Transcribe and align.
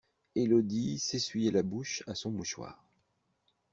Élodie 0.33 0.97
s'essuyait 0.97 1.51
la 1.51 1.61
bouche 1.61 2.01
à 2.07 2.15
son 2.15 2.31
mouchoir. 2.31 2.89